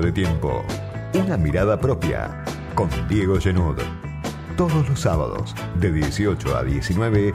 De 0.00 0.12
tiempo. 0.12 0.62
Una 1.14 1.38
mirada 1.38 1.80
propia. 1.80 2.44
Con 2.74 2.90
Diego 3.08 3.40
Genud. 3.40 3.78
Todos 4.54 4.86
los 4.90 5.00
sábados, 5.00 5.54
de 5.76 5.90
18 5.90 6.54
a 6.54 6.62
19, 6.62 7.32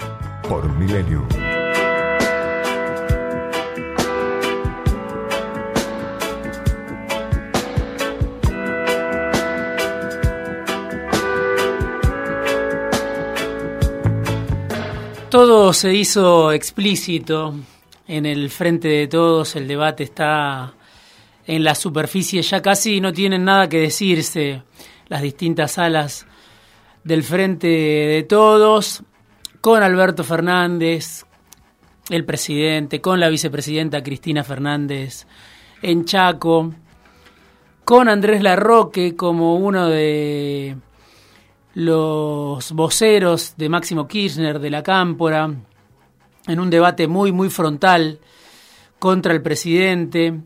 por 0.47 0.71
Milenio. 0.77 1.25
Todo 15.31 15.73
se 15.73 15.95
hizo 15.95 16.51
explícito 16.51 17.55
en 18.07 18.27
el 18.27 18.51
frente 18.51 18.87
de 18.87 19.07
todos, 19.07 19.55
el 19.55 19.67
debate 19.67 20.03
está 20.03 20.73
en 21.51 21.65
la 21.65 21.75
superficie, 21.75 22.41
ya 22.43 22.61
casi 22.61 23.01
no 23.01 23.11
tienen 23.11 23.43
nada 23.43 23.67
que 23.67 23.81
decirse. 23.81 24.63
Las 25.09 25.21
distintas 25.21 25.73
salas 25.73 26.25
del 27.03 27.23
frente 27.23 27.67
de 27.67 28.23
todos, 28.23 29.03
con 29.59 29.83
Alberto 29.83 30.23
Fernández, 30.23 31.25
el 32.09 32.23
presidente, 32.23 33.01
con 33.01 33.19
la 33.19 33.27
vicepresidenta 33.27 34.01
Cristina 34.01 34.45
Fernández 34.45 35.27
en 35.81 36.05
Chaco, 36.05 36.73
con 37.83 38.07
Andrés 38.07 38.41
Larroque 38.41 39.17
como 39.17 39.57
uno 39.57 39.89
de 39.89 40.77
los 41.73 42.71
voceros 42.71 43.55
de 43.57 43.67
Máximo 43.67 44.07
Kirchner 44.07 44.57
de 44.57 44.69
la 44.69 44.83
Cámpora 44.83 45.53
en 46.47 46.59
un 46.61 46.69
debate 46.69 47.09
muy, 47.09 47.33
muy 47.33 47.49
frontal 47.49 48.19
contra 48.99 49.33
el 49.33 49.41
presidente 49.41 50.39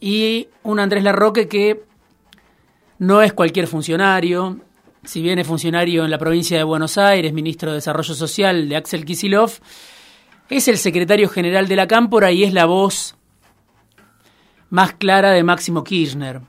y 0.00 0.48
un 0.62 0.80
Andrés 0.80 1.04
Larroque 1.04 1.48
que 1.48 1.82
no 2.98 3.22
es 3.22 3.32
cualquier 3.32 3.66
funcionario, 3.66 4.60
si 5.04 5.22
bien 5.22 5.38
es 5.38 5.46
funcionario 5.46 6.04
en 6.04 6.10
la 6.10 6.18
provincia 6.18 6.58
de 6.58 6.64
Buenos 6.64 6.98
Aires, 6.98 7.32
ministro 7.32 7.70
de 7.70 7.76
Desarrollo 7.76 8.14
Social 8.14 8.68
de 8.68 8.76
Axel 8.76 9.04
Kisilov, 9.04 9.52
es 10.50 10.68
el 10.68 10.78
secretario 10.78 11.28
general 11.28 11.68
de 11.68 11.76
la 11.76 11.86
Cámpora 11.86 12.32
y 12.32 12.44
es 12.44 12.52
la 12.52 12.66
voz 12.66 13.16
más 14.70 14.92
clara 14.94 15.30
de 15.30 15.42
Máximo 15.42 15.84
Kirchner. 15.84 16.40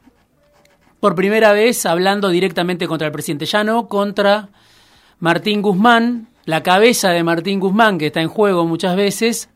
Por 1.00 1.16
primera 1.16 1.54
vez 1.54 1.86
hablando 1.86 2.30
directamente 2.30 2.88
contra 2.88 3.08
el 3.08 3.14
presidente, 3.14 3.46
ya 3.46 3.64
contra 3.88 4.50
Martín 5.20 5.62
Guzmán, 5.62 6.28
la 6.46 6.64
cabeza 6.64 7.12
de 7.12 7.24
Martín 7.24 7.60
Guzmán, 7.60 7.98
que 7.98 8.08
está 8.08 8.22
en 8.22 8.28
juego 8.28 8.66
muchas 8.66 8.96
veces, 8.96 9.50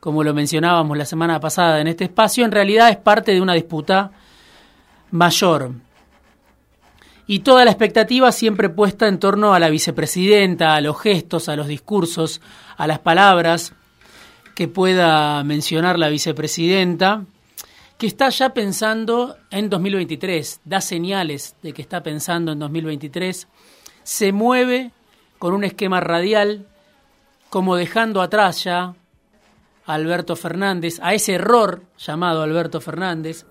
como 0.00 0.22
lo 0.22 0.34
mencionábamos 0.34 0.96
la 0.96 1.04
semana 1.04 1.40
pasada 1.40 1.80
en 1.80 1.88
este 1.88 2.04
espacio, 2.04 2.44
en 2.44 2.52
realidad 2.52 2.90
es 2.90 2.96
parte 2.96 3.32
de 3.32 3.40
una 3.40 3.54
disputa 3.54 4.10
mayor. 5.10 5.72
Y 7.26 7.40
toda 7.40 7.64
la 7.64 7.72
expectativa 7.72 8.30
siempre 8.30 8.68
puesta 8.68 9.08
en 9.08 9.18
torno 9.18 9.52
a 9.52 9.58
la 9.58 9.68
vicepresidenta, 9.68 10.76
a 10.76 10.80
los 10.80 11.00
gestos, 11.00 11.48
a 11.48 11.56
los 11.56 11.66
discursos, 11.66 12.40
a 12.76 12.86
las 12.86 13.00
palabras 13.00 13.72
que 14.54 14.68
pueda 14.68 15.42
mencionar 15.42 15.98
la 15.98 16.08
vicepresidenta 16.08 17.24
que 17.98 18.06
está 18.06 18.28
ya 18.28 18.50
pensando 18.50 19.36
en 19.50 19.70
2023, 19.70 20.60
da 20.64 20.80
señales 20.80 21.56
de 21.62 21.72
que 21.72 21.82
está 21.82 22.02
pensando 22.02 22.52
en 22.52 22.58
2023, 22.58 23.48
se 24.02 24.32
mueve 24.32 24.92
con 25.38 25.54
un 25.54 25.64
esquema 25.64 26.00
radial, 26.00 26.66
como 27.48 27.76
dejando 27.76 28.20
atrás 28.20 28.64
ya 28.64 28.94
Alberto 29.86 30.34
Fernández, 30.34 30.98
a 31.00 31.14
ese 31.14 31.34
error 31.34 31.84
llamado 31.96 32.42
Alberto 32.42 32.80
Fernández, 32.80 33.46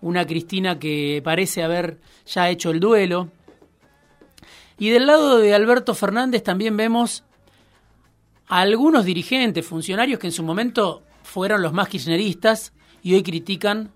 una 0.00 0.24
Cristina 0.26 0.78
que 0.78 1.20
parece 1.24 1.62
haber 1.62 2.00
ya 2.24 2.48
hecho 2.48 2.70
el 2.70 2.80
duelo. 2.80 3.30
Y 4.78 4.90
del 4.90 5.06
lado 5.06 5.38
de 5.38 5.54
Alberto 5.54 5.94
Fernández 5.94 6.42
también 6.42 6.76
vemos 6.76 7.24
a 8.46 8.60
algunos 8.60 9.04
dirigentes, 9.04 9.66
funcionarios 9.66 10.20
que 10.20 10.28
en 10.28 10.32
su 10.32 10.44
momento 10.44 11.02
fueron 11.24 11.62
los 11.62 11.72
más 11.72 11.88
kirchneristas, 11.88 12.72
y 13.02 13.14
hoy 13.14 13.22
critican, 13.22 13.90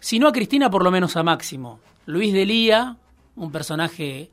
si 0.00 0.18
no 0.18 0.28
a 0.28 0.32
Cristina, 0.32 0.70
por 0.70 0.82
lo 0.82 0.90
menos 0.90 1.16
a 1.16 1.22
Máximo. 1.22 1.80
Luis 2.06 2.32
Delía, 2.32 2.96
un 3.34 3.52
personaje 3.52 4.30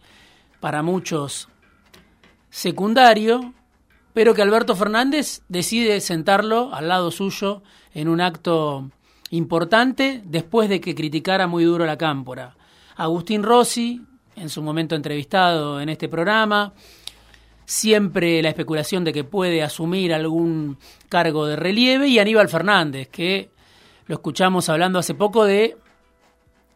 para 0.60 0.82
muchos 0.82 1.50
secundario, 2.50 3.54
pero 4.14 4.34
que 4.34 4.42
Alberto 4.42 4.76
Fernández 4.76 5.42
decide 5.50 6.00
sentarlo 6.02 6.74
al 6.74 6.88
lado 6.88 7.12
suyo 7.12 7.64
en 7.94 8.08
un 8.08 8.22
acto 8.22 8.90
importante 9.32 10.22
después 10.26 10.70
de 10.70 10.80
que 10.80 10.96
criticara 10.96 11.48
muy 11.48 11.64
duro 11.64 11.86
la 11.86 11.98
cámpora. 11.98 12.56
Agustín 12.96 13.42
Rossi, 13.42 14.02
en 14.36 14.50
su 14.50 14.62
momento 14.62 14.96
entrevistado 14.96 15.82
en 15.82 15.90
este 15.90 16.08
programa, 16.08 16.74
siempre 17.66 18.42
la 18.42 18.50
especulación 18.50 19.04
de 19.04 19.14
que 19.14 19.24
puede 19.24 19.64
asumir 19.64 20.14
algún 20.14 20.78
cargo 21.10 21.48
de 21.48 21.56
relieve, 21.56 22.08
y 22.08 22.20
Aníbal 22.20 22.50
Fernández, 22.50 23.08
que 23.10 23.50
lo 24.06 24.16
escuchamos 24.16 24.70
hablando 24.70 25.00
hace 25.00 25.16
poco 25.16 25.46
de 25.46 25.78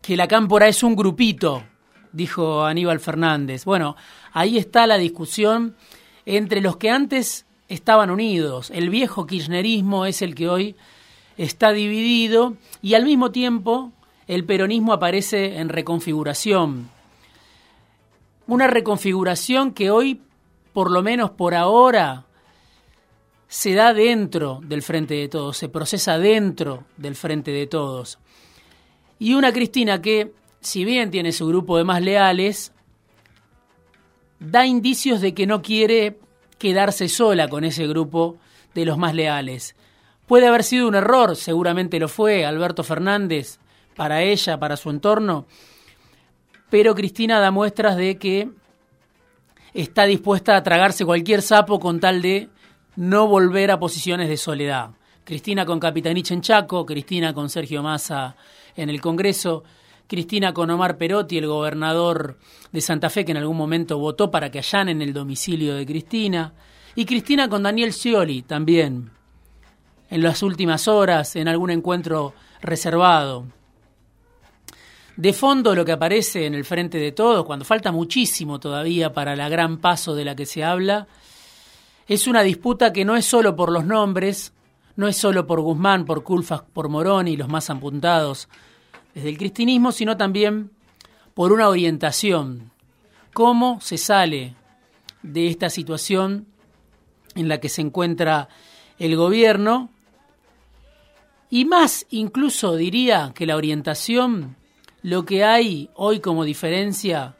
que 0.01 0.17
la 0.17 0.27
cámpora 0.27 0.67
es 0.67 0.81
un 0.81 0.95
grupito, 0.95 1.63
dijo 2.11 2.65
Aníbal 2.65 2.99
Fernández. 2.99 3.65
Bueno, 3.65 3.95
ahí 4.31 4.57
está 4.57 4.87
la 4.87 4.97
discusión 4.97 5.75
entre 6.27 6.59
los 6.59 6.75
que 6.75 6.89
antes 6.89 7.45
estaban 7.69 8.09
unidos. 8.09 8.69
El 8.71 8.89
viejo 8.89 9.25
kirchnerismo 9.25 10.05
es 10.05 10.21
el 10.21 10.35
que 10.35 10.49
hoy 10.49 10.75
está 11.37 11.71
dividido 11.71 12.55
y 12.81 12.95
al 12.95 13.05
mismo 13.05 13.31
tiempo 13.31 13.93
el 14.27 14.43
peronismo 14.43 14.91
aparece 14.91 15.57
en 15.57 15.69
reconfiguración. 15.69 16.89
Una 18.45 18.67
reconfiguración 18.67 19.71
que 19.71 19.89
hoy, 19.89 20.21
por 20.73 20.91
lo 20.91 21.01
menos 21.01 21.31
por 21.31 21.55
ahora, 21.55 22.25
se 23.47 23.73
da 23.73 23.93
dentro 23.93 24.59
del 24.63 24.81
frente 24.81 25.13
de 25.13 25.29
todos, 25.29 25.55
se 25.55 25.69
procesa 25.69 26.19
dentro 26.19 26.83
del 26.97 27.15
frente 27.15 27.51
de 27.51 27.67
todos. 27.67 28.19
Y 29.17 29.33
una 29.33 29.53
Cristina 29.53 30.01
que, 30.01 30.33
si 30.59 30.83
bien 30.83 31.09
tiene 31.09 31.31
su 31.31 31.47
grupo 31.47 31.77
de 31.77 31.85
más 31.85 32.01
leales, 32.01 32.73
da 34.39 34.65
indicios 34.65 35.21
de 35.21 35.33
que 35.33 35.47
no 35.47 35.61
quiere 35.61 36.19
quedarse 36.57 37.09
sola 37.09 37.47
con 37.47 37.63
ese 37.63 37.87
grupo 37.87 38.37
de 38.73 38.85
los 38.85 38.97
más 38.97 39.13
leales. 39.13 39.75
Puede 40.25 40.47
haber 40.47 40.63
sido 40.63 40.87
un 40.87 40.95
error, 40.95 41.35
seguramente 41.35 41.99
lo 41.99 42.07
fue, 42.07 42.45
Alberto 42.45 42.83
Fernández, 42.83 43.59
para 43.95 44.21
ella, 44.21 44.59
para 44.59 44.77
su 44.77 44.89
entorno, 44.89 45.47
pero 46.69 46.95
Cristina 46.95 47.39
da 47.39 47.49
muestras 47.49 47.95
de 47.95 48.17
que 48.17 48.49
está 49.73 50.03
dispuesta 50.05 50.55
a 50.55 50.63
tragarse 50.63 51.05
cualquier 51.05 51.41
sapo 51.41 51.79
con 51.79 51.99
tal 51.99 52.21
de 52.21 52.49
no 52.95 53.27
volver 53.27 53.71
a 53.71 53.79
posiciones 53.79 54.27
de 54.27 54.37
soledad. 54.37 54.91
Cristina 55.23 55.65
con 55.65 55.79
Capitanich 55.79 56.31
en 56.31 56.41
Chaco, 56.41 56.85
Cristina 56.85 57.33
con 57.33 57.49
Sergio 57.49 57.83
Massa 57.83 58.35
en 58.75 58.89
el 58.89 59.01
Congreso, 59.01 59.63
Cristina 60.07 60.53
con 60.53 60.69
Omar 60.69 60.97
Perotti, 60.97 61.37
el 61.37 61.47
gobernador 61.47 62.37
de 62.71 62.81
Santa 62.81 63.09
Fe, 63.09 63.25
que 63.25 63.31
en 63.31 63.37
algún 63.37 63.57
momento 63.57 63.97
votó 63.97 64.31
para 64.31 64.49
que 64.49 64.59
allanen 64.59 65.01
el 65.01 65.13
domicilio 65.13 65.75
de 65.75 65.85
Cristina, 65.85 66.53
y 66.95 67.05
Cristina 67.05 67.49
con 67.49 67.63
Daniel 67.63 67.93
Scioli 67.93 68.41
también, 68.41 69.11
en 70.09 70.23
las 70.23 70.41
últimas 70.41 70.87
horas, 70.87 71.35
en 71.35 71.49
algún 71.49 71.71
encuentro 71.71 72.33
reservado. 72.61 73.45
De 75.17 75.33
fondo 75.33 75.75
lo 75.75 75.83
que 75.83 75.91
aparece 75.91 76.45
en 76.45 76.53
el 76.53 76.63
frente 76.63 76.97
de 76.99 77.11
todos, 77.11 77.45
cuando 77.45 77.65
falta 77.65 77.91
muchísimo 77.91 78.59
todavía 78.59 79.11
para 79.13 79.35
la 79.35 79.49
gran 79.49 79.77
paso 79.77 80.15
de 80.15 80.23
la 80.23 80.35
que 80.35 80.45
se 80.45 80.63
habla, 80.63 81.07
es 82.07 82.27
una 82.27 82.43
disputa 82.43 82.93
que 82.93 83.03
no 83.03 83.17
es 83.17 83.25
solo 83.25 83.55
por 83.55 83.71
los 83.71 83.83
nombres, 83.83 84.53
no 84.95 85.07
es 85.07 85.17
solo 85.17 85.45
por 85.45 85.59
Guzmán, 85.59 86.05
por 86.05 86.23
Culfas, 86.23 86.61
por 86.61 86.87
Moroni, 86.87 87.35
los 87.35 87.49
más 87.49 87.69
apuntados 87.69 88.47
desde 89.17 89.29
el 89.29 89.37
cristinismo, 89.39 89.91
sino 89.91 90.15
también 90.15 90.69
por 91.33 91.51
una 91.51 91.69
orientación. 91.69 92.69
¿Cómo 93.33 93.81
se 93.81 93.97
sale 93.97 94.53
de 95.23 95.47
esta 95.47 95.71
situación 95.71 96.45
en 97.33 97.47
la 97.47 97.59
que 97.59 97.67
se 97.67 97.81
encuentra 97.81 98.47
el 98.99 99.15
gobierno? 99.15 99.89
Y 101.49 101.65
más 101.65 102.05
incluso 102.11 102.75
diría 102.75 103.31
que 103.33 103.47
la 103.47 103.55
orientación, 103.55 104.55
lo 105.01 105.25
que 105.25 105.43
hay 105.43 105.89
hoy 105.95 106.19
como 106.19 106.43
diferencia 106.43 107.35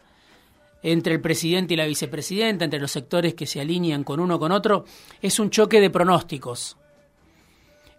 entre 0.82 1.14
el 1.14 1.22
presidente 1.22 1.76
y 1.76 1.78
la 1.78 1.86
vicepresidenta, 1.86 2.66
entre 2.66 2.80
los 2.80 2.90
sectores 2.90 3.36
que 3.36 3.46
se 3.46 3.62
alinean 3.62 4.04
con 4.04 4.20
uno 4.20 4.40
con 4.40 4.52
otro, 4.52 4.86
es 5.22 5.40
un 5.40 5.52
choque 5.52 5.80
de 5.80 5.92
pronósticos. 5.92 6.76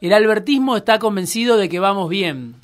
El 0.00 0.12
albertismo 0.12 0.76
está 0.76 0.98
convencido 0.98 1.56
de 1.56 1.68
que 1.68 1.78
vamos 1.78 2.08
bien. 2.08 2.56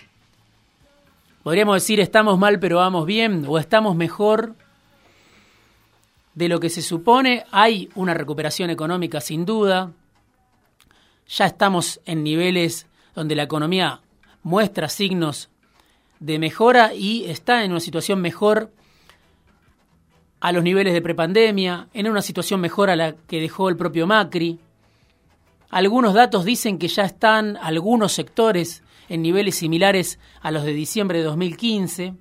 Podríamos 1.44 1.74
decir 1.74 2.00
estamos 2.00 2.38
mal 2.38 2.58
pero 2.58 2.78
vamos 2.78 3.04
bien 3.04 3.44
o 3.46 3.58
estamos 3.58 3.94
mejor 3.94 4.54
de 6.34 6.48
lo 6.48 6.58
que 6.58 6.70
se 6.70 6.80
supone. 6.80 7.44
Hay 7.50 7.90
una 7.94 8.14
recuperación 8.14 8.70
económica 8.70 9.20
sin 9.20 9.44
duda. 9.44 9.92
Ya 11.28 11.44
estamos 11.44 12.00
en 12.06 12.24
niveles 12.24 12.86
donde 13.14 13.34
la 13.34 13.42
economía 13.42 14.00
muestra 14.42 14.88
signos 14.88 15.50
de 16.18 16.38
mejora 16.38 16.94
y 16.94 17.26
está 17.26 17.62
en 17.62 17.72
una 17.72 17.80
situación 17.80 18.22
mejor 18.22 18.70
a 20.40 20.50
los 20.50 20.64
niveles 20.64 20.94
de 20.94 21.02
prepandemia, 21.02 21.88
en 21.92 22.08
una 22.08 22.22
situación 22.22 22.58
mejor 22.62 22.88
a 22.88 22.96
la 22.96 23.16
que 23.16 23.42
dejó 23.42 23.68
el 23.68 23.76
propio 23.76 24.06
Macri. 24.06 24.58
Algunos 25.68 26.14
datos 26.14 26.46
dicen 26.46 26.78
que 26.78 26.88
ya 26.88 27.04
están 27.04 27.58
algunos 27.58 28.12
sectores 28.12 28.82
en 29.14 29.22
niveles 29.22 29.54
similares 29.54 30.18
a 30.40 30.50
los 30.50 30.64
de 30.64 30.72
diciembre 30.72 31.18
de 31.18 31.24
2015. 31.24 32.14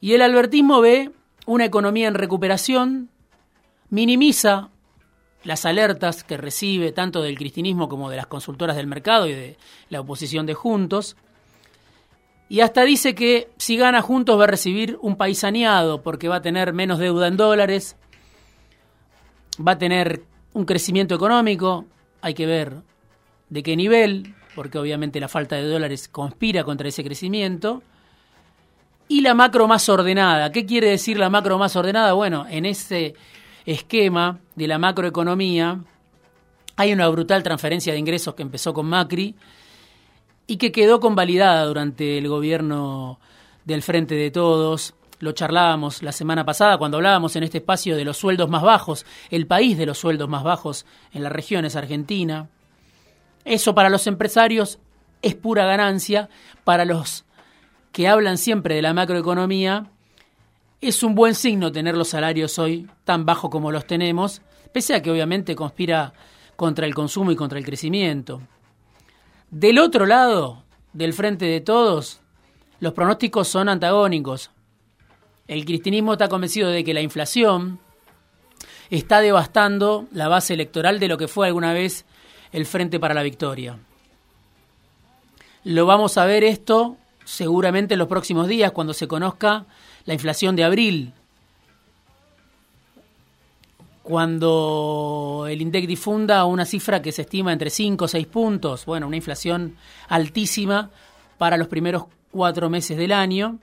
Y 0.00 0.14
el 0.14 0.22
albertismo 0.22 0.80
ve 0.80 1.10
una 1.46 1.66
economía 1.66 2.08
en 2.08 2.14
recuperación, 2.14 3.10
minimiza 3.90 4.70
las 5.44 5.66
alertas 5.66 6.24
que 6.24 6.38
recibe 6.38 6.90
tanto 6.92 7.22
del 7.22 7.36
cristianismo 7.36 7.88
como 7.88 8.08
de 8.08 8.16
las 8.16 8.26
consultoras 8.26 8.76
del 8.76 8.86
mercado 8.86 9.26
y 9.28 9.32
de 9.32 9.56
la 9.90 10.00
oposición 10.00 10.46
de 10.46 10.54
Juntos. 10.54 11.16
Y 12.48 12.60
hasta 12.60 12.84
dice 12.84 13.14
que 13.14 13.50
si 13.58 13.76
gana 13.76 14.00
Juntos 14.00 14.38
va 14.38 14.44
a 14.44 14.48
recibir 14.48 14.98
un 15.02 15.16
país 15.16 15.38
saneado 15.38 16.02
porque 16.02 16.28
va 16.28 16.36
a 16.36 16.42
tener 16.42 16.72
menos 16.72 16.98
deuda 16.98 17.28
en 17.28 17.36
dólares, 17.36 17.96
va 19.64 19.72
a 19.72 19.78
tener 19.78 20.22
un 20.54 20.64
crecimiento 20.64 21.14
económico, 21.14 21.84
hay 22.22 22.32
que 22.32 22.46
ver 22.46 22.82
de 23.50 23.62
qué 23.62 23.76
nivel, 23.76 24.34
porque 24.58 24.76
obviamente 24.76 25.20
la 25.20 25.28
falta 25.28 25.54
de 25.54 25.62
dólares 25.62 26.08
conspira 26.08 26.64
contra 26.64 26.88
ese 26.88 27.04
crecimiento. 27.04 27.80
Y 29.06 29.20
la 29.20 29.32
macro 29.32 29.68
más 29.68 29.88
ordenada. 29.88 30.50
¿Qué 30.50 30.66
quiere 30.66 30.90
decir 30.90 31.16
la 31.16 31.30
macro 31.30 31.58
más 31.58 31.76
ordenada? 31.76 32.12
Bueno, 32.14 32.44
en 32.50 32.66
ese 32.66 33.14
esquema 33.66 34.40
de 34.56 34.66
la 34.66 34.78
macroeconomía 34.78 35.78
hay 36.74 36.92
una 36.92 37.06
brutal 37.06 37.44
transferencia 37.44 37.92
de 37.92 38.00
ingresos 38.00 38.34
que 38.34 38.42
empezó 38.42 38.74
con 38.74 38.86
Macri 38.86 39.36
y 40.48 40.56
que 40.56 40.72
quedó 40.72 40.98
convalidada 40.98 41.64
durante 41.64 42.18
el 42.18 42.26
gobierno 42.26 43.20
del 43.64 43.80
Frente 43.82 44.16
de 44.16 44.32
Todos, 44.32 44.92
lo 45.20 45.30
charlábamos 45.30 46.02
la 46.02 46.10
semana 46.10 46.44
pasada 46.44 46.78
cuando 46.78 46.96
hablábamos 46.96 47.36
en 47.36 47.44
este 47.44 47.58
espacio 47.58 47.96
de 47.96 48.04
los 48.04 48.16
sueldos 48.16 48.50
más 48.50 48.62
bajos, 48.62 49.06
el 49.30 49.46
país 49.46 49.78
de 49.78 49.86
los 49.86 49.98
sueldos 49.98 50.28
más 50.28 50.42
bajos 50.42 50.84
en 51.12 51.22
la 51.22 51.28
región 51.28 51.64
es 51.64 51.76
Argentina. 51.76 52.48
Eso 53.44 53.74
para 53.74 53.90
los 53.90 54.06
empresarios 54.06 54.78
es 55.22 55.34
pura 55.34 55.64
ganancia, 55.64 56.28
para 56.64 56.84
los 56.84 57.24
que 57.92 58.08
hablan 58.08 58.38
siempre 58.38 58.74
de 58.74 58.82
la 58.82 58.94
macroeconomía, 58.94 59.90
es 60.80 61.02
un 61.02 61.14
buen 61.14 61.34
signo 61.34 61.72
tener 61.72 61.96
los 61.96 62.08
salarios 62.08 62.58
hoy 62.58 62.88
tan 63.04 63.26
bajos 63.26 63.50
como 63.50 63.72
los 63.72 63.86
tenemos, 63.86 64.42
pese 64.72 64.94
a 64.94 65.02
que 65.02 65.10
obviamente 65.10 65.56
conspira 65.56 66.12
contra 66.54 66.86
el 66.86 66.94
consumo 66.94 67.32
y 67.32 67.36
contra 67.36 67.58
el 67.58 67.64
crecimiento. 67.64 68.40
Del 69.50 69.78
otro 69.78 70.06
lado, 70.06 70.62
del 70.92 71.14
frente 71.14 71.46
de 71.46 71.60
todos, 71.60 72.20
los 72.80 72.92
pronósticos 72.92 73.48
son 73.48 73.68
antagónicos. 73.68 74.50
El 75.48 75.64
cristianismo 75.64 76.12
está 76.12 76.28
convencido 76.28 76.70
de 76.70 76.84
que 76.84 76.94
la 76.94 77.00
inflación 77.00 77.80
está 78.90 79.20
devastando 79.20 80.06
la 80.12 80.28
base 80.28 80.54
electoral 80.54 81.00
de 81.00 81.08
lo 81.08 81.18
que 81.18 81.28
fue 81.28 81.46
alguna 81.46 81.72
vez 81.72 82.04
el 82.52 82.66
Frente 82.66 82.98
para 82.98 83.14
la 83.14 83.22
Victoria. 83.22 83.78
Lo 85.64 85.86
vamos 85.86 86.16
a 86.18 86.24
ver 86.24 86.44
esto 86.44 86.96
seguramente 87.24 87.94
en 87.94 87.98
los 87.98 88.08
próximos 88.08 88.48
días 88.48 88.72
cuando 88.72 88.94
se 88.94 89.06
conozca 89.06 89.66
la 90.06 90.14
inflación 90.14 90.56
de 90.56 90.64
abril, 90.64 91.12
cuando 94.02 95.46
el 95.50 95.60
INDEC 95.60 95.86
difunda 95.86 96.46
una 96.46 96.64
cifra 96.64 97.02
que 97.02 97.12
se 97.12 97.22
estima 97.22 97.52
entre 97.52 97.68
5 97.68 98.06
o 98.06 98.08
6 98.08 98.26
puntos, 98.26 98.86
bueno, 98.86 99.06
una 99.06 99.16
inflación 99.16 99.76
altísima 100.08 100.90
para 101.36 101.58
los 101.58 101.68
primeros 101.68 102.04
cuatro 102.30 102.70
meses 102.70 102.96
del 102.96 103.12
año, 103.12 103.58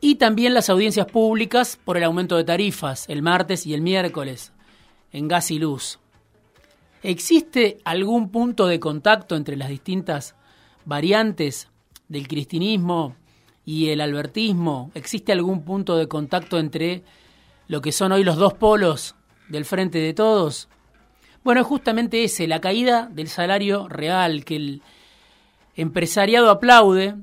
y 0.00 0.16
también 0.16 0.54
las 0.54 0.70
audiencias 0.70 1.06
públicas 1.06 1.78
por 1.84 1.96
el 1.96 2.04
aumento 2.04 2.36
de 2.36 2.44
tarifas 2.44 3.08
el 3.08 3.22
martes 3.22 3.66
y 3.66 3.74
el 3.74 3.80
miércoles 3.80 4.52
en 5.12 5.26
gas 5.26 5.50
y 5.50 5.58
luz. 5.58 5.98
¿Existe 7.02 7.78
algún 7.84 8.30
punto 8.30 8.66
de 8.66 8.78
contacto 8.78 9.34
entre 9.34 9.56
las 9.56 9.68
distintas 9.68 10.36
variantes 10.84 11.68
del 12.08 12.28
cristianismo 12.28 13.16
y 13.64 13.88
el 13.88 14.00
albertismo? 14.00 14.92
¿Existe 14.94 15.32
algún 15.32 15.64
punto 15.64 15.96
de 15.96 16.06
contacto 16.06 16.58
entre 16.58 17.02
lo 17.66 17.80
que 17.80 17.90
son 17.90 18.12
hoy 18.12 18.22
los 18.22 18.36
dos 18.36 18.54
polos 18.54 19.16
del 19.48 19.64
frente 19.64 19.98
de 19.98 20.14
todos? 20.14 20.68
Bueno, 21.42 21.64
justamente 21.64 22.22
ese, 22.22 22.46
la 22.46 22.60
caída 22.60 23.08
del 23.10 23.28
salario 23.28 23.88
real 23.88 24.44
que 24.44 24.56
el 24.56 24.82
empresariado 25.74 26.50
aplaude 26.50 27.16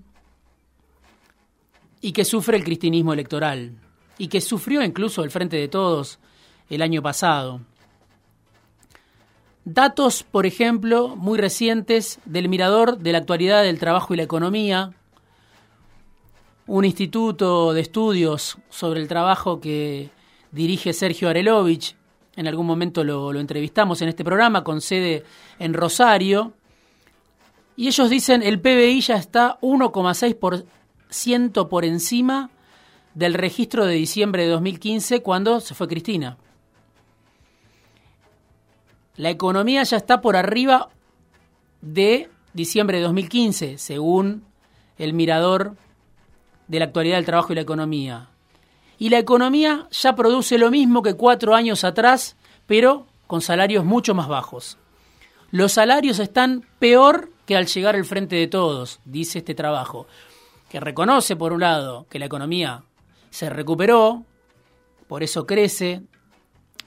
y 2.02 2.12
que 2.12 2.26
sufre 2.26 2.58
el 2.58 2.66
cristianismo 2.66 3.14
electoral 3.14 3.72
y 4.18 4.28
que 4.28 4.42
sufrió 4.42 4.84
incluso 4.84 5.24
el 5.24 5.32
Frente 5.32 5.56
de 5.56 5.70
Todos 5.70 6.20
el 6.70 6.82
año 6.82 7.02
pasado. 7.02 7.62
Datos, 9.72 10.24
por 10.24 10.48
ejemplo, 10.48 11.16
muy 11.16 11.38
recientes 11.38 12.20
del 12.26 12.50
Mirador 12.50 12.98
de 12.98 13.12
la 13.12 13.20
Actualidad 13.20 13.62
del 13.62 13.78
Trabajo 13.78 14.16
y 14.16 14.18
la 14.18 14.24
Economía, 14.24 14.94
un 16.66 16.86
instituto 16.86 17.72
de 17.74 17.82
estudios 17.82 18.58
sobre 18.72 19.00
el 19.00 19.08
trabajo 19.08 19.62
que 19.62 20.10
dirige 20.52 20.92
Sergio 20.92 21.30
Arelovich. 21.30 21.96
En 22.36 22.48
algún 22.48 22.66
momento 22.66 23.04
lo, 23.04 23.32
entrevistamos 23.40 24.02
en 24.02 24.10
este 24.10 24.24
programa 24.24 24.64
con 24.64 24.82
sede 24.82 25.24
en 25.60 25.76
Rosario. 25.76 26.54
Y 27.76 27.90
ellos 27.90 28.10
dicen 28.10 28.42
el 28.42 28.60
PBI 28.60 29.02
ya 29.02 29.18
está 29.18 29.60
1,6 29.62 30.36
por, 30.36 30.66
ciento 31.12 31.70
por 31.70 31.86
encima 31.86 32.50
del 33.14 33.36
registro 33.36 33.86
de 33.86 33.94
diciembre 33.94 34.46
de 34.46 34.50
2015 34.50 35.22
cuando 35.22 35.60
se 35.60 35.76
fue 35.76 35.88
Cristina. 35.88 36.38
La 39.20 39.30
economía 39.30 39.84
ya 39.84 39.98
está 39.98 40.22
por 40.22 40.38
arriba 40.38 40.88
de 41.82 42.30
diciembre 42.54 43.00
de 43.00 43.04
2015, 43.04 43.78
según 43.78 44.46
el 44.98 45.12
mirador 45.12 45.76
de 46.70 46.80
la 46.80 46.86
actualidad 46.86 47.18
del 47.18 47.26
trabajo 47.26 47.52
y 47.52 47.56
la 47.56 47.62
economía. 47.62 48.30
Y 48.98 49.10
la 49.10 49.20
economía 49.20 49.90
ya 49.92 50.16
produce 50.16 50.58
lo 50.58 50.72
mismo 50.72 51.02
que 51.02 51.16
cuatro 51.16 51.54
años 51.54 51.84
atrás, 51.84 52.38
pero 52.66 53.08
con 53.28 53.42
salarios 53.42 53.84
mucho 53.84 54.16
más 54.16 54.30
bajos. 54.30 54.78
Los 55.52 55.74
salarios 55.74 56.20
están 56.20 56.66
peor 56.80 57.30
que 57.46 57.58
al 57.58 57.68
llegar 57.68 57.98
al 57.98 58.06
frente 58.06 58.38
de 58.38 58.48
todos, 58.48 59.02
dice 59.04 59.40
este 59.40 59.54
trabajo 59.54 60.08
que 60.70 60.80
reconoce, 60.80 61.36
por 61.36 61.52
un 61.52 61.60
lado, 61.60 62.06
que 62.10 62.20
la 62.20 62.26
economía 62.28 62.84
se 63.32 63.50
recuperó, 63.50 64.24
por 65.10 65.24
eso 65.24 65.46
crece 65.46 66.04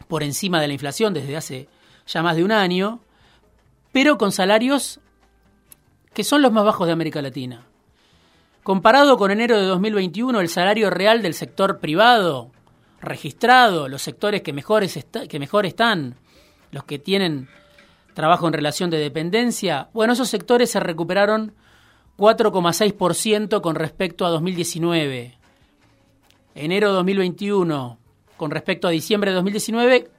por 0.08 0.22
encima 0.22 0.62
de 0.62 0.68
la 0.68 0.72
inflación 0.72 1.12
desde 1.12 1.36
hace 1.36 1.68
ya 2.06 2.22
más 2.22 2.36
de 2.36 2.44
un 2.44 2.52
año, 2.52 3.00
pero 3.92 4.18
con 4.18 4.32
salarios 4.32 5.00
que 6.14 6.24
son 6.24 6.42
los 6.42 6.52
más 6.52 6.64
bajos 6.64 6.86
de 6.86 6.92
América 6.92 7.22
Latina. 7.22 7.64
Comparado 8.62 9.16
con 9.16 9.30
enero 9.30 9.58
de 9.58 9.66
2021, 9.66 10.40
el 10.40 10.48
salario 10.48 10.90
real 10.90 11.22
del 11.22 11.34
sector 11.34 11.80
privado, 11.80 12.50
registrado, 13.00 13.88
los 13.88 14.02
sectores 14.02 14.42
que, 14.42 14.52
que 14.52 15.38
mejor 15.38 15.66
están, 15.66 16.14
los 16.70 16.84
que 16.84 16.98
tienen 16.98 17.48
trabajo 18.14 18.46
en 18.46 18.52
relación 18.52 18.90
de 18.90 18.98
dependencia, 18.98 19.88
bueno, 19.92 20.12
esos 20.12 20.28
sectores 20.28 20.70
se 20.70 20.80
recuperaron 20.80 21.54
4,6% 22.18 23.60
con 23.60 23.74
respecto 23.74 24.26
a 24.26 24.30
2019. 24.30 25.38
Enero 26.54 26.88
de 26.88 26.94
2021 26.94 27.98
con 28.36 28.50
respecto 28.50 28.88
a 28.88 28.90
diciembre 28.90 29.30
de 29.30 29.36
2019, 29.36 30.10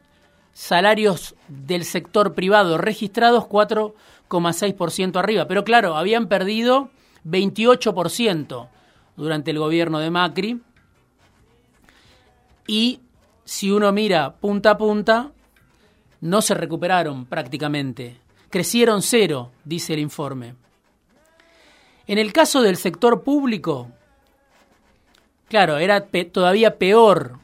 salarios 0.53 1.35
del 1.47 1.83
sector 1.83 2.33
privado 2.33 2.77
registrados 2.77 3.45
4,6% 3.45 5.17
arriba. 5.17 5.47
Pero 5.47 5.63
claro, 5.63 5.97
habían 5.97 6.27
perdido 6.27 6.89
28% 7.25 8.67
durante 9.15 9.51
el 9.51 9.59
gobierno 9.59 9.99
de 9.99 10.11
Macri. 10.11 10.61
Y 12.67 13.01
si 13.43 13.71
uno 13.71 13.91
mira 13.91 14.35
punta 14.35 14.71
a 14.71 14.77
punta, 14.77 15.31
no 16.21 16.41
se 16.41 16.53
recuperaron 16.53 17.25
prácticamente. 17.25 18.17
Crecieron 18.49 19.01
cero, 19.01 19.51
dice 19.65 19.93
el 19.93 19.99
informe. 19.99 20.55
En 22.05 22.17
el 22.17 22.31
caso 22.31 22.61
del 22.61 22.77
sector 22.77 23.23
público, 23.23 23.89
claro, 25.47 25.77
era 25.77 26.05
todavía 26.31 26.77
peor 26.77 27.39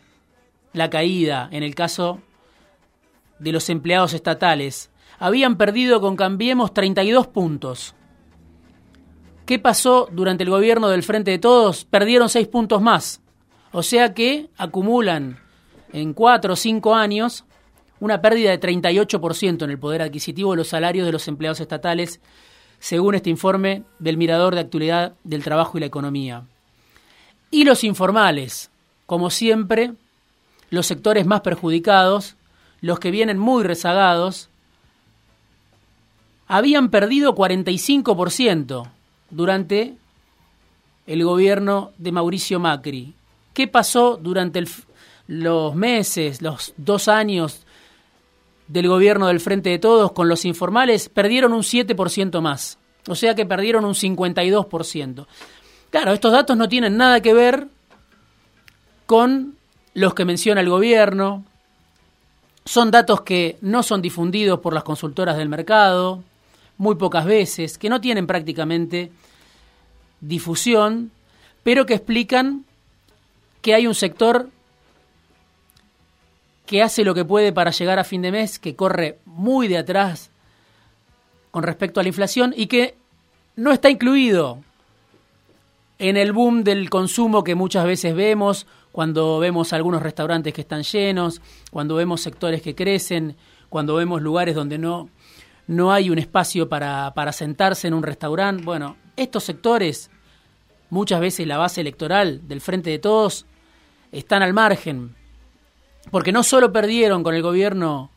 la 0.73 0.89
caída 0.89 1.49
en 1.51 1.63
el 1.63 1.75
caso 1.75 2.21
de 3.39 3.51
los 3.51 3.69
empleados 3.69 4.13
estatales. 4.13 4.89
Habían 5.17 5.57
perdido 5.57 6.01
con 6.01 6.15
Cambiemos 6.15 6.73
32 6.73 7.27
puntos. 7.27 7.95
¿Qué 9.45 9.59
pasó 9.59 10.07
durante 10.11 10.43
el 10.43 10.49
gobierno 10.49 10.89
del 10.89 11.03
Frente 11.03 11.31
de 11.31 11.39
Todos? 11.39 11.85
Perdieron 11.85 12.29
6 12.29 12.47
puntos 12.47 12.81
más. 12.81 13.21
O 13.71 13.83
sea 13.83 14.13
que 14.13 14.49
acumulan 14.57 15.39
en 15.91 16.13
4 16.13 16.53
o 16.53 16.55
5 16.55 16.95
años 16.95 17.45
una 17.99 18.21
pérdida 18.21 18.51
de 18.51 18.59
38% 18.59 19.63
en 19.63 19.69
el 19.69 19.79
poder 19.79 20.01
adquisitivo 20.01 20.51
de 20.51 20.57
los 20.57 20.69
salarios 20.69 21.05
de 21.05 21.11
los 21.11 21.27
empleados 21.27 21.59
estatales 21.59 22.19
según 22.79 23.15
este 23.15 23.29
informe 23.29 23.83
del 23.99 24.17
Mirador 24.17 24.55
de 24.55 24.61
Actualidad 24.61 25.13
del 25.23 25.43
Trabajo 25.43 25.77
y 25.77 25.81
la 25.81 25.87
Economía. 25.87 26.43
Y 27.51 27.65
los 27.65 27.83
informales, 27.83 28.71
como 29.05 29.29
siempre, 29.29 29.93
los 30.69 30.85
sectores 30.85 31.25
más 31.25 31.41
perjudicados, 31.41 32.35
los 32.81 32.99
que 32.99 33.11
vienen 33.11 33.37
muy 33.37 33.63
rezagados, 33.63 34.49
habían 36.47 36.89
perdido 36.89 37.35
45% 37.35 38.89
durante 39.29 39.95
el 41.05 41.23
gobierno 41.23 41.91
de 41.97 42.11
Mauricio 42.11 42.59
Macri. 42.59 43.13
¿Qué 43.53 43.67
pasó 43.67 44.17
durante 44.17 44.63
los 45.27 45.75
meses, 45.75 46.41
los 46.41 46.73
dos 46.77 47.07
años 47.07 47.65
del 48.67 48.87
gobierno 48.87 49.27
del 49.27 49.39
Frente 49.39 49.69
de 49.69 49.79
Todos 49.79 50.11
con 50.11 50.29
los 50.29 50.45
informales? 50.45 51.09
Perdieron 51.09 51.53
un 51.53 51.61
7% 51.61 52.41
más, 52.41 52.79
o 53.07 53.15
sea 53.15 53.35
que 53.35 53.45
perdieron 53.45 53.85
un 53.85 53.93
52%. 53.93 55.27
Claro, 55.91 56.13
estos 56.13 56.31
datos 56.31 56.55
no 56.57 56.69
tienen 56.69 56.97
nada 56.97 57.21
que 57.21 57.33
ver 57.33 57.67
con 59.05 59.55
los 59.93 60.13
que 60.13 60.25
menciona 60.25 60.61
el 60.61 60.69
gobierno, 60.69 61.43
son 62.69 62.91
datos 62.91 63.21
que 63.21 63.57
no 63.61 63.81
son 63.81 63.99
difundidos 63.99 64.59
por 64.59 64.75
las 64.75 64.83
consultoras 64.83 65.37
del 65.37 65.49
mercado, 65.49 66.23
muy 66.77 66.93
pocas 66.97 67.25
veces, 67.25 67.79
que 67.79 67.89
no 67.89 67.99
tienen 67.99 68.27
prácticamente 68.27 69.11
difusión, 70.21 71.09
pero 71.63 71.87
que 71.87 71.95
explican 71.95 72.65
que 73.63 73.73
hay 73.73 73.87
un 73.87 73.95
sector 73.95 74.51
que 76.67 76.83
hace 76.83 77.03
lo 77.03 77.15
que 77.15 77.25
puede 77.25 77.51
para 77.51 77.71
llegar 77.71 77.97
a 77.97 78.03
fin 78.03 78.21
de 78.21 78.31
mes, 78.31 78.59
que 78.59 78.75
corre 78.75 79.17
muy 79.25 79.67
de 79.67 79.79
atrás 79.79 80.29
con 81.49 81.63
respecto 81.63 81.99
a 81.99 82.03
la 82.03 82.09
inflación 82.09 82.53
y 82.55 82.67
que 82.67 82.95
no 83.55 83.71
está 83.71 83.89
incluido 83.89 84.59
en 85.99 86.15
el 86.15 86.31
boom 86.31 86.63
del 86.63 86.89
consumo 86.89 87.43
que 87.43 87.55
muchas 87.55 87.85
veces 87.85 88.15
vemos, 88.15 88.65
cuando 88.93 89.37
vemos 89.39 89.73
algunos 89.73 90.01
restaurantes 90.01 90.53
que 90.53 90.61
están 90.61 90.83
llenos, 90.83 91.41
cuando 91.71 91.95
vemos 91.95 92.21
sectores 92.21 92.61
que 92.61 92.73
crecen, 92.73 93.35
cuando 93.67 93.95
vemos 93.95 94.21
lugares 94.21 94.55
donde 94.55 94.77
no, 94.77 95.09
no 95.67 95.91
hay 95.91 96.09
un 96.09 96.17
espacio 96.17 96.69
para, 96.69 97.13
para 97.13 97.33
sentarse 97.33 97.87
en 97.87 97.93
un 97.93 98.03
restaurante. 98.03 98.63
Bueno, 98.63 98.95
estos 99.17 99.43
sectores, 99.43 100.09
muchas 100.89 101.19
veces 101.19 101.45
la 101.45 101.57
base 101.57 101.81
electoral 101.81 102.47
del 102.47 102.61
Frente 102.61 102.89
de 102.89 102.99
Todos, 102.99 103.45
están 104.13 104.41
al 104.41 104.53
margen, 104.53 105.15
porque 106.11 106.31
no 106.31 106.43
solo 106.43 106.71
perdieron 106.71 107.23
con 107.23 107.35
el 107.35 107.43
gobierno 107.43 108.09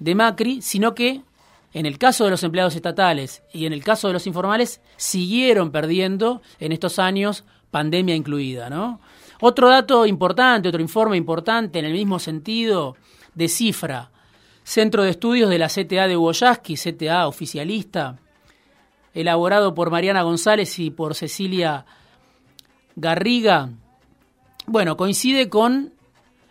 de 0.00 0.14
Macri, 0.16 0.60
sino 0.60 0.94
que 0.94 1.22
en 1.74 1.86
el 1.86 1.98
caso 1.98 2.24
de 2.24 2.30
los 2.30 2.42
empleados 2.42 2.76
estatales 2.76 3.42
y 3.52 3.66
en 3.66 3.72
el 3.72 3.84
caso 3.84 4.06
de 4.06 4.14
los 4.14 4.26
informales, 4.26 4.80
siguieron 4.96 5.70
perdiendo 5.72 6.40
en 6.60 6.72
estos 6.72 6.98
años, 6.98 7.44
pandemia 7.70 8.14
incluida, 8.14 8.70
¿no? 8.70 9.00
Otro 9.40 9.68
dato 9.68 10.06
importante, 10.06 10.68
otro 10.68 10.80
informe 10.80 11.16
importante 11.16 11.80
en 11.80 11.84
el 11.84 11.92
mismo 11.92 12.18
sentido, 12.18 12.96
de 13.34 13.48
cifra, 13.48 14.10
Centro 14.62 15.02
de 15.02 15.10
Estudios 15.10 15.50
de 15.50 15.58
la 15.58 15.68
CTA 15.68 16.06
de 16.06 16.16
Ugoyaski, 16.16 16.76
CTA 16.76 17.26
oficialista, 17.26 18.18
elaborado 19.12 19.74
por 19.74 19.90
Mariana 19.90 20.22
González 20.22 20.78
y 20.78 20.90
por 20.90 21.14
Cecilia 21.14 21.84
Garriga, 22.96 23.70
bueno, 24.66 24.96
coincide 24.96 25.48
con 25.48 25.92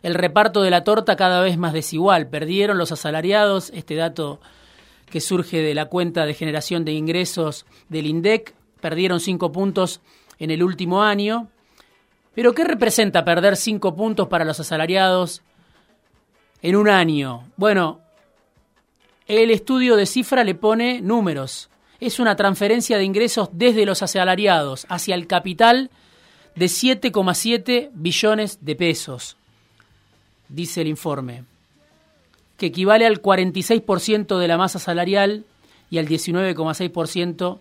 el 0.04 0.14
reparto 0.14 0.62
de 0.62 0.70
la 0.70 0.84
torta 0.84 1.16
cada 1.16 1.42
vez 1.42 1.58
más 1.58 1.74
desigual. 1.74 2.28
Perdieron 2.28 2.78
los 2.78 2.92
asalariados, 2.92 3.72
este 3.74 3.96
dato 3.96 4.40
que 5.10 5.22
surge 5.22 5.62
de 5.62 5.76
la 5.76 5.86
cuenta 5.86 6.26
de 6.26 6.34
generación 6.34 6.86
de 6.86 6.94
ingresos 6.94 7.66
del 7.90 8.08
INDEC, 8.08 8.54
perdieron 8.82 9.20
cinco 9.20 9.52
puntos 9.52 10.02
en 10.40 10.52
el 10.52 10.64
último 10.64 11.04
año. 11.04 11.50
Pero 12.34 12.54
¿qué 12.54 12.64
representa 12.64 13.24
perder 13.24 13.56
cinco 13.56 13.96
puntos 13.96 14.28
para 14.28 14.46
los 14.46 14.60
asalariados 14.60 15.44
en 16.62 16.76
un 16.76 16.90
año? 16.90 17.52
Bueno, 17.58 18.02
el 19.28 19.52
estudio 19.52 19.96
de 19.96 20.06
cifra 20.06 20.44
le 20.44 20.56
pone 20.56 21.02
números. 21.02 21.70
Es 22.00 22.20
una 22.20 22.36
transferencia 22.36 22.98
de 22.98 23.04
ingresos 23.04 23.50
desde 23.54 23.86
los 23.86 24.02
asalariados 24.02 24.86
hacia 24.90 25.16
el 25.16 25.28
capital 25.28 25.92
de 26.56 26.66
7,7 26.66 27.92
billones 27.94 28.60
de 28.62 28.76
pesos, 28.76 29.38
dice 30.50 30.82
el 30.82 30.88
informe 30.88 31.46
que 32.58 32.68
equivale 32.68 33.06
al 33.06 33.22
46% 33.22 34.38
de 34.38 34.48
la 34.48 34.58
masa 34.58 34.80
salarial 34.80 35.46
y 35.90 35.98
al 35.98 36.08
19,6% 36.08 37.60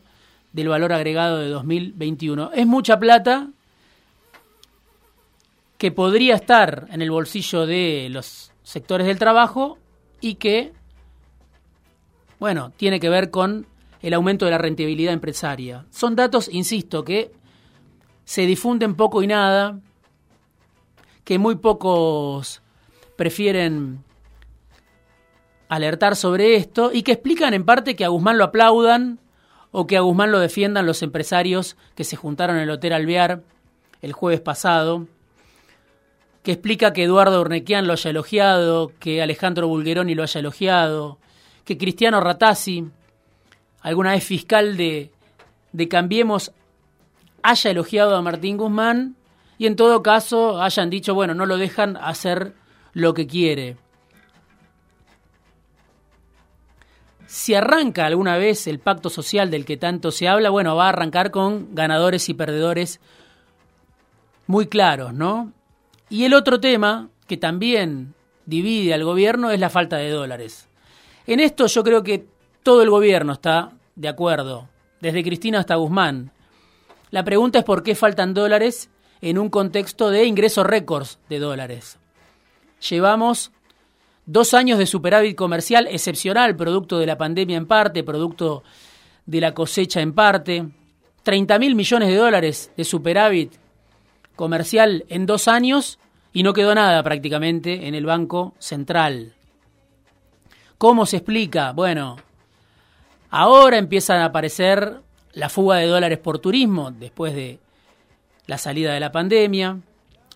del 0.53 0.69
valor 0.69 0.93
agregado 0.93 1.39
de 1.39 1.49
2021. 1.49 2.53
Es 2.55 2.67
mucha 2.67 2.99
plata 2.99 3.49
que 5.79 5.91
podría 5.91 6.37
estar 6.37 6.87
en 6.91 7.03
el 7.03 7.11
bolsillo 7.11 7.67
de 7.67 8.09
los 8.11 8.53
sectores 8.63 9.07
del 9.07 9.19
trabajo 9.19 9.79
y 10.21 10.37
que, 10.37 10.73
bueno, 12.39 12.73
tiene 12.77 13.01
que 13.01 13.09
ver 13.09 13.31
con 13.31 13.67
el 14.01 14.15
aumento 14.15 14.45
de 14.45 14.53
la 14.53 14.59
rentabilidad 14.59 15.13
empresaria. 15.13 15.87
Son 15.91 16.15
datos, 16.15 16.49
insisto, 16.53 17.05
que 17.05 17.33
se 18.25 18.47
difunden 18.47 18.95
poco 18.95 19.23
y 19.23 19.27
nada, 19.27 19.79
que 21.25 21.39
muy 21.39 21.57
pocos 21.57 22.63
prefieren 23.17 24.05
alertar 25.75 26.17
sobre 26.17 26.57
esto 26.57 26.91
y 26.93 27.02
que 27.02 27.12
explican 27.12 27.55
en 27.55 27.64
parte 27.64 27.97
que 27.97 28.05
a 28.05 28.09
Guzmán 28.09 28.37
lo 28.37 28.45
aplaudan 28.45 29.19
o 29.71 29.87
que 29.87 29.97
a 29.97 30.02
Guzmán 30.02 30.31
lo 30.31 30.38
defiendan 30.38 30.85
los 30.85 31.02
empresarios 31.02 31.76
que 31.95 32.05
se 32.05 32.14
juntaron 32.17 32.57
en 32.57 32.64
el 32.64 32.71
Hotel 32.71 32.93
Alvear 32.93 33.41
el 34.02 34.12
jueves 34.12 34.43
pasado, 34.43 35.07
que 36.43 36.52
explica 36.52 36.93
que 36.93 37.05
Eduardo 37.05 37.41
Urnequian 37.41 37.87
lo 37.87 37.95
haya 37.95 38.11
elogiado, 38.11 38.93
que 38.99 39.23
Alejandro 39.23 39.67
Bulgeroni 39.67 40.14
lo 40.14 40.25
haya 40.25 40.41
elogiado, 40.41 41.19
que 41.64 41.79
Cristiano 41.79 42.21
Ratazzi, 42.21 42.91
alguna 43.81 44.11
vez 44.11 44.25
fiscal 44.25 44.76
de, 44.76 45.11
de 45.73 45.88
Cambiemos, 45.88 46.52
haya 47.43 47.71
elogiado 47.71 48.14
a 48.14 48.21
Martín 48.21 48.59
Guzmán 48.59 49.17
y 49.57 49.67
en 49.67 49.76
todo 49.76 50.02
caso 50.02 50.61
hayan 50.61 50.91
dicho, 50.91 51.14
bueno, 51.14 51.33
no 51.33 51.47
lo 51.47 51.57
dejan 51.57 51.97
hacer 51.97 52.52
lo 52.93 53.14
que 53.14 53.26
quiere. 53.26 53.76
Si 57.33 57.55
arranca 57.55 58.05
alguna 58.05 58.37
vez 58.37 58.67
el 58.67 58.79
pacto 58.79 59.09
social 59.09 59.51
del 59.51 59.65
que 59.65 59.79
tanto 59.79 60.11
se 60.11 60.29
habla, 60.29 60.51
bueno, 60.51 60.77
va 60.77 60.85
a 60.85 60.89
arrancar 60.91 61.31
con 61.31 61.75
ganadores 61.75 62.29
y 62.29 62.35
perdedores 62.35 63.01
muy 64.47 64.67
claros, 64.67 65.15
¿no? 65.15 65.51
Y 66.11 66.27
el 66.27 66.35
otro 66.35 66.61
tema 66.61 67.09
que 67.27 67.39
también 67.39 68.12
divide 68.45 68.93
al 68.93 69.03
gobierno 69.03 69.51
es 69.51 69.59
la 69.59 69.71
falta 69.71 69.97
de 69.97 70.11
dólares. 70.11 70.69
En 71.27 71.41
esto 71.41 71.69
yo 71.69 71.83
creo 71.83 72.03
que 72.03 72.27
todo 72.62 72.83
el 72.83 72.91
gobierno 72.91 73.33
está 73.33 73.73
de 73.97 74.09
acuerdo, 74.09 74.69
desde 75.01 75.25
Cristina 75.25 75.61
hasta 75.61 75.77
Guzmán. 75.77 76.33
La 77.11 77.25
pregunta 77.25 77.61
es 77.61 77.65
por 77.65 77.83
qué 77.83 77.95
faltan 77.95 78.35
dólares 78.35 78.91
en 79.23 79.39
un 79.39 79.49
contexto 79.49 80.11
de 80.11 80.27
ingresos 80.27 80.67
récords 80.67 81.19
de 81.31 81.39
dólares. 81.39 81.99
Llevamos 82.91 83.53
Dos 84.25 84.55
años 84.55 84.79
de 84.79 84.87
superávit 84.87 85.37
comercial 85.37 85.88
excepcional, 85.91 86.55
producto 86.55 86.99
de 86.99 87.07
la 87.07 87.19
pandemia 87.19 87.57
en 87.57 87.67
parte, 87.67 88.05
producto 88.05 88.62
de 89.26 89.41
la 89.41 89.52
cosecha 89.52 90.00
en 90.00 90.12
parte. 90.12 90.69
30 91.25 91.59
mil 91.59 91.75
millones 91.75 92.09
de 92.09 92.17
dólares 92.17 92.71
de 92.76 92.85
superávit 92.85 93.52
comercial 94.37 95.05
en 95.09 95.26
dos 95.26 95.49
años 95.49 95.99
y 96.33 96.45
no 96.45 96.52
quedó 96.52 96.75
nada 96.75 97.02
prácticamente 97.02 97.88
en 97.88 97.97
el 97.97 98.07
Banco 98.07 98.55
Central. 98.59 99.35
¿Cómo 100.79 101.05
se 101.05 101.17
explica? 101.19 101.73
Bueno, 101.73 102.17
ahora 103.31 103.76
empiezan 103.76 104.21
a 104.21 104.26
aparecer 104.26 105.00
la 105.33 105.49
fuga 105.49 105.76
de 105.76 105.87
dólares 105.87 106.19
por 106.19 106.38
turismo 106.38 106.93
después 106.93 107.35
de 107.35 107.59
la 108.47 108.59
salida 108.59 108.95
de 108.95 109.00
la 109.00 109.11
pandemia. 109.11 109.79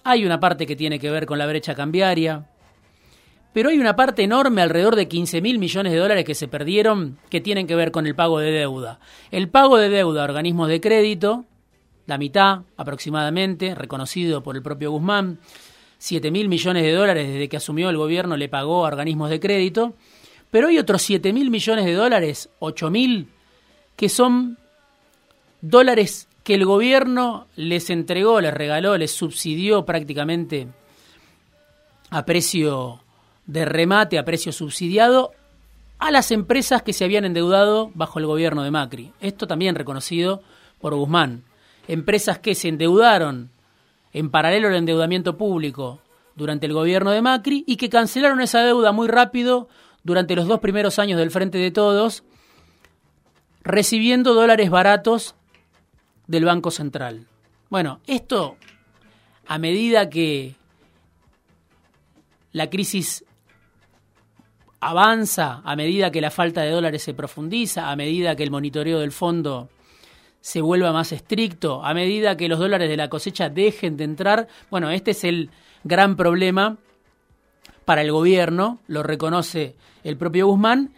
Hay 0.02 0.24
una 0.24 0.40
parte 0.40 0.66
que 0.66 0.76
tiene 0.76 0.98
que 0.98 1.10
ver 1.10 1.24
con 1.26 1.38
la 1.38 1.46
brecha 1.46 1.74
cambiaria 1.74 2.46
pero 3.52 3.70
hay 3.70 3.78
una 3.78 3.96
parte 3.96 4.22
enorme, 4.22 4.62
alrededor 4.62 4.96
de 4.96 5.08
15 5.08 5.40
mil 5.40 5.58
millones 5.58 5.92
de 5.92 5.98
dólares 5.98 6.24
que 6.24 6.34
se 6.34 6.48
perdieron, 6.48 7.18
que 7.30 7.40
tienen 7.40 7.66
que 7.66 7.74
ver 7.74 7.90
con 7.90 8.06
el 8.06 8.14
pago 8.14 8.38
de 8.38 8.50
deuda. 8.50 9.00
El 9.30 9.48
pago 9.48 9.78
de 9.78 9.88
deuda 9.88 10.22
a 10.22 10.24
organismos 10.24 10.68
de 10.68 10.80
crédito, 10.80 11.44
la 12.06 12.18
mitad 12.18 12.60
aproximadamente, 12.76 13.74
reconocido 13.74 14.42
por 14.42 14.56
el 14.56 14.62
propio 14.62 14.90
Guzmán, 14.90 15.38
7 15.98 16.30
mil 16.30 16.48
millones 16.48 16.82
de 16.82 16.92
dólares 16.92 17.28
desde 17.28 17.48
que 17.48 17.56
asumió 17.56 17.88
el 17.88 17.96
gobierno 17.96 18.36
le 18.36 18.48
pagó 18.48 18.84
a 18.84 18.88
organismos 18.88 19.30
de 19.30 19.40
crédito, 19.40 19.94
pero 20.50 20.68
hay 20.68 20.78
otros 20.78 21.02
7 21.02 21.32
mil 21.32 21.50
millones 21.50 21.84
de 21.84 21.94
dólares, 21.94 22.50
8 22.58 22.90
mil, 22.90 23.28
que 23.96 24.08
son 24.08 24.58
dólares 25.60 26.28
que 26.44 26.54
el 26.54 26.64
gobierno 26.64 27.48
les 27.56 27.90
entregó, 27.90 28.40
les 28.40 28.54
regaló, 28.54 28.96
les 28.96 29.10
subsidió 29.10 29.84
prácticamente 29.84 30.68
a 32.10 32.24
precio 32.24 33.00
de 33.46 33.64
remate 33.64 34.18
a 34.18 34.24
precio 34.24 34.52
subsidiado 34.52 35.32
a 35.98 36.10
las 36.10 36.30
empresas 36.30 36.82
que 36.82 36.92
se 36.92 37.04
habían 37.04 37.24
endeudado 37.24 37.90
bajo 37.94 38.18
el 38.18 38.26
gobierno 38.26 38.62
de 38.62 38.70
Macri. 38.70 39.12
Esto 39.20 39.46
también 39.46 39.74
reconocido 39.74 40.42
por 40.80 40.94
Guzmán. 40.94 41.44
Empresas 41.88 42.38
que 42.38 42.54
se 42.54 42.68
endeudaron 42.68 43.50
en 44.12 44.30
paralelo 44.30 44.68
al 44.68 44.74
endeudamiento 44.74 45.36
público 45.36 46.00
durante 46.34 46.66
el 46.66 46.74
gobierno 46.74 47.10
de 47.10 47.22
Macri 47.22 47.64
y 47.66 47.76
que 47.76 47.88
cancelaron 47.88 48.40
esa 48.40 48.60
deuda 48.60 48.92
muy 48.92 49.08
rápido 49.08 49.68
durante 50.04 50.36
los 50.36 50.46
dos 50.46 50.60
primeros 50.60 50.98
años 50.98 51.18
del 51.18 51.30
Frente 51.30 51.58
de 51.58 51.70
Todos, 51.70 52.22
recibiendo 53.62 54.34
dólares 54.34 54.70
baratos 54.70 55.34
del 56.26 56.44
Banco 56.44 56.70
Central. 56.70 57.26
Bueno, 57.70 58.00
esto 58.06 58.56
a 59.46 59.58
medida 59.58 60.10
que 60.10 60.56
la 62.52 62.70
crisis 62.70 63.24
avanza, 64.88 65.60
a 65.64 65.76
medida 65.76 66.10
que 66.10 66.20
la 66.20 66.30
falta 66.30 66.62
de 66.62 66.70
dólares 66.70 67.02
se 67.02 67.14
profundiza, 67.14 67.90
a 67.90 67.96
medida 67.96 68.36
que 68.36 68.42
el 68.42 68.50
monitoreo 68.50 69.00
del 69.00 69.12
fondo 69.12 69.68
se 70.40 70.60
vuelva 70.60 70.92
más 70.92 71.12
estricto, 71.12 71.84
a 71.84 71.92
medida 71.92 72.36
que 72.36 72.48
los 72.48 72.58
dólares 72.58 72.88
de 72.88 72.96
la 72.96 73.08
cosecha 73.08 73.48
dejen 73.48 73.96
de 73.96 74.04
entrar, 74.04 74.48
bueno, 74.70 74.90
este 74.90 75.10
es 75.10 75.24
el 75.24 75.50
gran 75.82 76.16
problema 76.16 76.76
para 77.84 78.02
el 78.02 78.12
gobierno, 78.12 78.78
lo 78.86 79.02
reconoce 79.02 79.74
el 80.04 80.16
propio 80.16 80.46
Guzmán, 80.46 80.92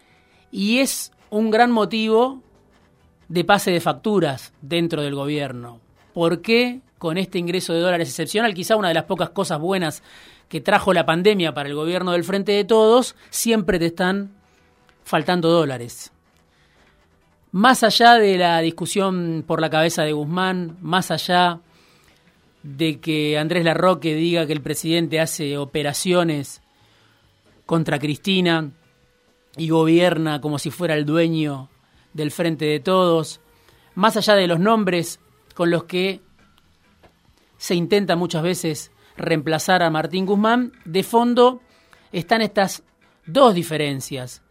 y 0.50 0.78
es 0.78 1.12
un 1.30 1.50
gran 1.50 1.70
motivo 1.70 2.42
de 3.28 3.44
pase 3.44 3.70
de 3.70 3.80
facturas 3.80 4.52
dentro 4.60 5.02
del 5.02 5.14
gobierno. 5.14 5.80
¿Por 6.12 6.42
qué 6.42 6.80
con 6.98 7.16
este 7.16 7.38
ingreso 7.38 7.72
de 7.72 7.80
dólares 7.80 8.08
excepcional, 8.08 8.54
quizá 8.54 8.76
una 8.76 8.88
de 8.88 8.94
las 8.94 9.04
pocas 9.04 9.30
cosas 9.30 9.58
buenas 9.60 10.02
que 10.48 10.60
trajo 10.60 10.92
la 10.92 11.06
pandemia 11.06 11.54
para 11.54 11.68
el 11.68 11.74
gobierno 11.74 12.12
del 12.12 12.24
Frente 12.24 12.52
de 12.52 12.64
Todos, 12.64 13.14
siempre 13.30 13.78
te 13.78 13.86
están 13.86 14.32
faltando 15.04 15.48
dólares? 15.48 16.12
Más 17.50 17.82
allá 17.82 18.14
de 18.14 18.36
la 18.36 18.60
discusión 18.60 19.44
por 19.46 19.60
la 19.60 19.70
cabeza 19.70 20.02
de 20.02 20.12
Guzmán, 20.12 20.76
más 20.82 21.10
allá 21.10 21.60
de 22.62 23.00
que 23.00 23.38
Andrés 23.38 23.64
Larroque 23.64 24.14
diga 24.14 24.46
que 24.46 24.52
el 24.52 24.60
presidente 24.60 25.20
hace 25.20 25.56
operaciones 25.56 26.60
contra 27.64 27.98
Cristina 27.98 28.70
y 29.56 29.70
gobierna 29.70 30.40
como 30.40 30.58
si 30.58 30.70
fuera 30.70 30.94
el 30.94 31.06
dueño 31.06 31.70
del 32.12 32.30
Frente 32.30 32.66
de 32.66 32.80
Todos, 32.80 33.40
más 33.94 34.16
allá 34.16 34.34
de 34.34 34.46
los 34.46 34.60
nombres 34.60 35.20
con 35.54 35.70
los 35.70 35.84
que 35.84 36.20
se 37.58 37.74
intenta 37.74 38.16
muchas 38.16 38.42
veces 38.42 38.92
reemplazar 39.16 39.82
a 39.82 39.90
Martín 39.90 40.24
Guzmán, 40.24 40.72
de 40.84 41.02
fondo 41.02 41.60
están 42.12 42.40
estas 42.40 42.82
dos 43.26 43.54
diferencias 43.54 44.42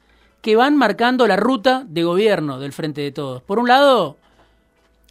que 0.41 0.55
van 0.55 0.77
marcando 0.77 1.25
la 1.25 1.35
ruta 1.35 1.83
de 1.87 2.03
gobierno 2.03 2.59
del 2.59 2.73
Frente 2.73 3.01
de 3.01 3.11
Todos. 3.11 3.41
Por 3.41 3.59
un 3.59 3.67
lado, 3.67 4.17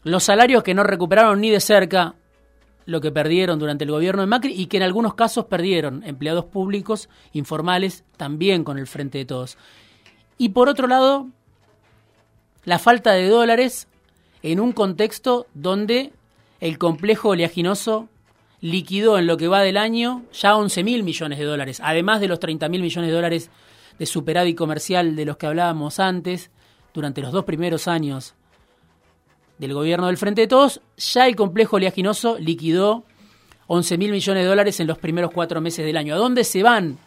los 0.04 0.22
salarios 0.22 0.62
que 0.62 0.74
no 0.74 0.84
recuperaron 0.84 1.40
ni 1.40 1.50
de 1.50 1.60
cerca 1.60 2.14
lo 2.84 3.00
que 3.00 3.10
perdieron 3.10 3.58
durante 3.58 3.82
el 3.84 3.90
gobierno 3.90 4.22
de 4.22 4.28
Macri 4.28 4.52
y 4.52 4.66
que 4.66 4.76
en 4.76 4.84
algunos 4.84 5.14
casos 5.14 5.46
perdieron 5.46 6.04
empleados 6.04 6.44
públicos 6.44 7.08
informales 7.32 8.04
también 8.16 8.62
con 8.62 8.78
el 8.78 8.86
Frente 8.86 9.18
de 9.18 9.24
Todos. 9.24 9.58
Y 10.38 10.50
por 10.50 10.68
otro 10.68 10.86
lado, 10.86 11.26
la 12.64 12.78
falta 12.78 13.12
de 13.12 13.28
dólares 13.28 13.88
en 14.42 14.60
un 14.60 14.72
contexto 14.72 15.46
donde 15.54 16.12
el 16.60 16.78
complejo 16.78 17.30
oleaginoso 17.30 18.08
liquidó 18.60 19.18
en 19.18 19.26
lo 19.26 19.36
que 19.36 19.48
va 19.48 19.62
del 19.62 19.76
año 19.76 20.24
ya 20.32 20.56
11 20.56 20.82
mil 20.84 21.02
millones 21.02 21.38
de 21.38 21.44
dólares, 21.44 21.80
además 21.82 22.20
de 22.20 22.28
los 22.28 22.40
30 22.40 22.68
mil 22.68 22.82
millones 22.82 23.10
de 23.10 23.14
dólares 23.14 23.50
de 23.98 24.06
superávit 24.06 24.56
comercial 24.56 25.16
de 25.16 25.24
los 25.24 25.36
que 25.36 25.46
hablábamos 25.46 26.00
antes, 26.00 26.50
durante 26.92 27.20
los 27.20 27.32
dos 27.32 27.44
primeros 27.44 27.88
años 27.88 28.34
del 29.58 29.74
gobierno 29.74 30.06
del 30.06 30.16
Frente 30.16 30.42
de 30.42 30.46
Todos, 30.46 30.80
ya 30.96 31.26
el 31.26 31.36
complejo 31.36 31.76
oleaginoso 31.76 32.38
liquidó 32.38 33.04
11 33.66 33.98
mil 33.98 34.12
millones 34.12 34.42
de 34.42 34.48
dólares 34.48 34.80
en 34.80 34.86
los 34.86 34.98
primeros 34.98 35.30
cuatro 35.32 35.60
meses 35.60 35.84
del 35.84 35.96
año. 35.96 36.14
¿A 36.14 36.18
dónde 36.18 36.44
se 36.44 36.62
van 36.62 36.98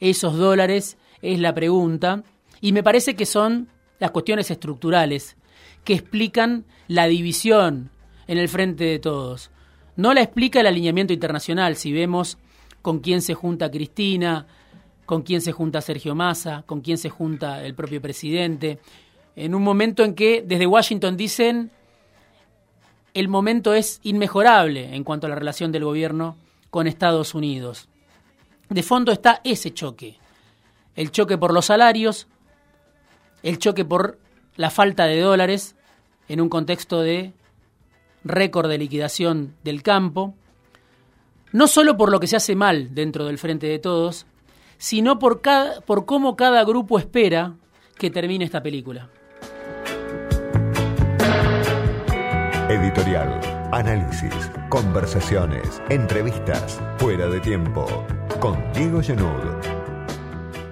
esos 0.00 0.36
dólares? 0.36 0.98
Es 1.22 1.38
la 1.38 1.54
pregunta. 1.54 2.22
Y 2.60 2.72
me 2.72 2.82
parece 2.82 3.14
que 3.14 3.26
son 3.26 3.68
las 3.98 4.10
cuestiones 4.10 4.50
estructurales 4.50 5.36
que 5.84 5.94
explican 5.94 6.64
la 6.86 7.06
división 7.06 7.90
en 8.28 8.38
el 8.38 8.48
Frente 8.48 8.84
de 8.84 8.98
Todos. 9.00 9.50
No 9.96 10.14
la 10.14 10.22
explica 10.22 10.60
el 10.60 10.68
alineamiento 10.68 11.12
internacional, 11.12 11.74
si 11.74 11.92
vemos 11.92 12.38
con 12.82 13.00
quién 13.00 13.20
se 13.20 13.34
junta 13.34 13.70
Cristina, 13.70 14.46
con 15.06 15.22
quién 15.22 15.40
se 15.40 15.50
junta 15.50 15.80
Sergio 15.80 16.14
Massa, 16.14 16.62
con 16.66 16.80
quién 16.80 16.98
se 16.98 17.10
junta 17.10 17.64
el 17.64 17.74
propio 17.74 18.00
presidente, 18.00 18.78
en 19.34 19.54
un 19.54 19.62
momento 19.62 20.04
en 20.04 20.14
que 20.14 20.44
desde 20.46 20.66
Washington 20.66 21.16
dicen 21.16 21.70
el 23.14 23.28
momento 23.28 23.74
es 23.74 24.00
inmejorable 24.04 24.94
en 24.94 25.02
cuanto 25.02 25.26
a 25.26 25.30
la 25.30 25.36
relación 25.36 25.72
del 25.72 25.84
gobierno 25.84 26.36
con 26.70 26.86
Estados 26.86 27.34
Unidos. 27.34 27.88
De 28.68 28.82
fondo 28.82 29.10
está 29.10 29.40
ese 29.44 29.72
choque, 29.72 30.18
el 30.94 31.10
choque 31.10 31.38
por 31.38 31.54
los 31.54 31.66
salarios, 31.66 32.28
el 33.42 33.58
choque 33.58 33.84
por 33.84 34.18
la 34.56 34.70
falta 34.70 35.06
de 35.06 35.20
dólares 35.20 35.74
en 36.28 36.40
un 36.40 36.48
contexto 36.48 37.00
de 37.00 37.32
récord 38.24 38.68
de 38.68 38.78
liquidación 38.78 39.54
del 39.64 39.82
campo, 39.82 40.34
no 41.52 41.66
solo 41.66 41.96
por 41.96 42.10
lo 42.10 42.20
que 42.20 42.26
se 42.26 42.36
hace 42.36 42.54
mal 42.54 42.94
dentro 42.94 43.26
del 43.26 43.38
Frente 43.38 43.66
de 43.66 43.78
Todos, 43.78 44.26
sino 44.76 45.18
por, 45.18 45.40
cada, 45.40 45.80
por 45.80 46.06
cómo 46.06 46.36
cada 46.36 46.64
grupo 46.64 46.98
espera 46.98 47.54
que 47.96 48.10
termine 48.10 48.44
esta 48.44 48.62
película. 48.62 49.08
Editorial, 52.68 53.40
análisis, 53.72 54.50
conversaciones, 54.68 55.82
entrevistas, 55.88 56.78
fuera 56.98 57.26
de 57.26 57.40
tiempo, 57.40 57.86
con 58.40 58.72
Diego 58.72 59.02